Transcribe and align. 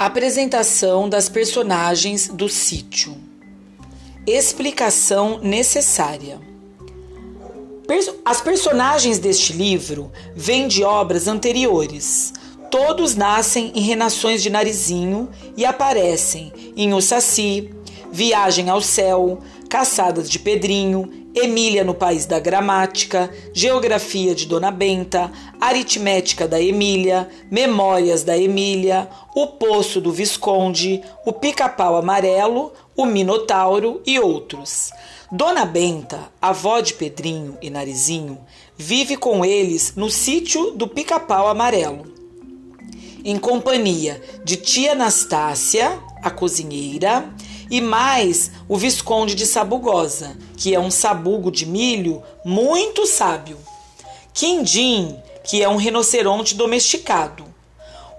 Apresentação 0.00 1.10
das 1.10 1.28
personagens 1.28 2.26
do 2.26 2.48
sítio. 2.48 3.14
Explicação 4.26 5.40
necessária. 5.42 6.40
As 8.24 8.40
personagens 8.40 9.18
deste 9.18 9.52
livro 9.52 10.10
vêm 10.34 10.66
de 10.66 10.82
obras 10.82 11.28
anteriores. 11.28 12.32
Todos 12.70 13.14
nascem 13.14 13.72
em 13.74 13.82
Renações 13.82 14.42
de 14.42 14.48
Narizinho 14.48 15.28
e 15.54 15.66
aparecem 15.66 16.50
em 16.74 16.94
O 16.94 17.02
Saci, 17.02 17.70
Viagem 18.10 18.70
ao 18.70 18.80
Céu, 18.80 19.40
Caçadas 19.68 20.30
de 20.30 20.38
Pedrinho, 20.38 21.19
Emília 21.34 21.84
no 21.84 21.94
País 21.94 22.26
da 22.26 22.40
Gramática, 22.40 23.30
Geografia 23.52 24.34
de 24.34 24.46
Dona 24.46 24.70
Benta, 24.70 25.30
Aritmética 25.60 26.48
da 26.48 26.60
Emília, 26.60 27.28
Memórias 27.50 28.24
da 28.24 28.36
Emília, 28.36 29.08
O 29.34 29.46
Poço 29.46 30.00
do 30.00 30.12
Visconde, 30.12 31.00
O 31.24 31.32
Pica-Pau 31.32 31.96
Amarelo, 31.96 32.72
O 32.96 33.06
Minotauro 33.06 34.02
e 34.04 34.18
outros. 34.18 34.90
Dona 35.30 35.64
Benta, 35.64 36.28
avó 36.42 36.80
de 36.80 36.94
Pedrinho 36.94 37.56
e 37.62 37.70
Narizinho, 37.70 38.40
vive 38.76 39.16
com 39.16 39.44
eles 39.44 39.94
no 39.94 40.10
sítio 40.10 40.72
do 40.72 40.88
Pica-Pau 40.88 41.46
Amarelo, 41.46 42.12
em 43.24 43.38
companhia 43.38 44.20
de 44.42 44.56
tia 44.56 44.92
Anastácia, 44.92 46.00
a 46.22 46.30
cozinheira, 46.30 47.32
e 47.70 47.80
mais 47.80 48.50
o 48.68 48.76
Visconde 48.76 49.34
de 49.34 49.46
Sabugosa, 49.46 50.36
que 50.56 50.74
é 50.74 50.80
um 50.80 50.90
sabugo 50.90 51.50
de 51.50 51.64
milho 51.64 52.22
muito 52.44 53.06
sábio. 53.06 53.56
Quindim, 54.34 55.16
que 55.44 55.62
é 55.62 55.68
um 55.68 55.76
rinoceronte 55.76 56.54
domesticado. 56.54 57.44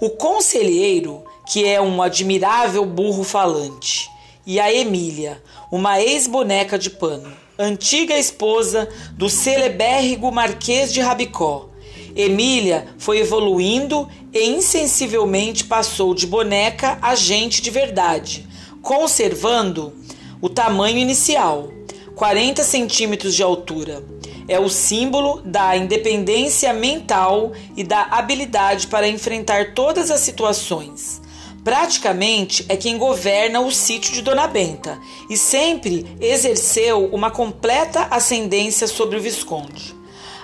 O 0.00 0.10
conselheiro, 0.10 1.24
que 1.50 1.64
é 1.64 1.80
um 1.80 2.02
admirável 2.02 2.84
burro 2.84 3.24
falante. 3.24 4.08
E 4.46 4.60
a 4.60 4.72
Emília, 4.72 5.42
uma 5.72 6.00
ex-boneca 6.00 6.78
de 6.78 6.90
pano, 6.90 7.32
antiga 7.58 8.16
esposa 8.16 8.88
do 9.12 9.28
celebérrimo 9.28 10.30
Marquês 10.30 10.92
de 10.92 11.00
Rabicó. 11.00 11.68
Emília 12.14 12.86
foi 12.98 13.18
evoluindo 13.18 14.08
e 14.32 14.44
insensivelmente 14.46 15.64
passou 15.64 16.14
de 16.14 16.26
boneca 16.26 16.98
a 17.00 17.14
gente 17.14 17.60
de 17.60 17.70
verdade, 17.70 18.48
conservando 18.82 19.92
o 20.40 20.48
tamanho 20.48 20.98
inicial, 20.98 21.68
40 22.14 22.62
centímetros 22.64 23.34
de 23.34 23.42
altura. 23.42 24.02
É 24.48 24.58
o 24.58 24.68
símbolo 24.68 25.42
da 25.42 25.76
independência 25.76 26.72
mental 26.72 27.52
e 27.76 27.84
da 27.84 28.02
habilidade 28.02 28.86
para 28.86 29.08
enfrentar 29.08 29.74
todas 29.74 30.10
as 30.10 30.20
situações. 30.20 31.20
Praticamente 31.62 32.64
é 32.68 32.76
quem 32.76 32.96
governa 32.96 33.60
o 33.60 33.70
sítio 33.70 34.12
de 34.14 34.22
Dona 34.22 34.46
Benta 34.46 34.98
e 35.28 35.36
sempre 35.36 36.06
exerceu 36.20 37.06
uma 37.12 37.30
completa 37.30 38.08
ascendência 38.10 38.86
sobre 38.86 39.18
o 39.18 39.20
Visconde. 39.20 39.94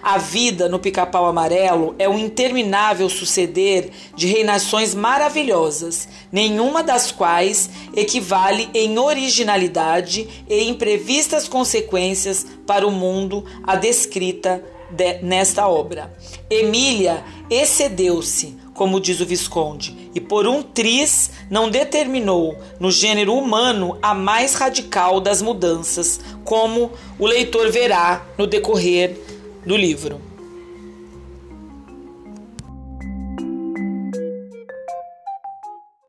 A 0.05 0.19
vida 0.19 0.69
no 0.69 0.79
pica-pau 0.79 1.25
amarelo 1.25 1.95
é 1.99 2.07
um 2.07 2.19
interminável 2.19 3.09
suceder 3.09 3.89
de 4.15 4.27
reinações 4.27 4.95
maravilhosas, 4.95 6.07
nenhuma 6.31 6.83
das 6.83 7.11
quais 7.11 7.71
equivale 7.97 8.69
em 8.75 8.99
originalidade 8.99 10.29
e 10.47 10.69
imprevistas 10.69 11.49
consequências 11.49 12.47
para 12.67 12.87
o 12.87 12.91
mundo 12.91 13.47
a 13.63 13.77
descrita 13.77 14.63
de, 14.91 15.23
nesta 15.23 15.67
obra. 15.67 16.15
Emília 16.51 17.25
excedeu-se, 17.49 18.59
como 18.75 19.01
diz 19.01 19.21
o 19.21 19.27
Visconde, 19.27 20.11
e 20.15 20.21
por 20.21 20.47
um 20.47 20.63
triz 20.63 21.31
não 21.49 21.71
determinou 21.71 22.59
no 22.79 22.91
gênero 22.91 23.33
humano 23.33 23.97
a 24.03 24.13
mais 24.13 24.55
radical 24.55 25.19
das 25.19 25.41
mudanças, 25.41 26.21
como 26.45 26.93
o 27.19 27.27
leitor 27.27 27.71
verá 27.71 28.27
no 28.37 28.47
decorrer 28.47 29.34
do 29.67 29.77
livro. 29.77 30.34